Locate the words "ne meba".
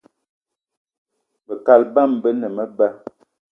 2.39-2.87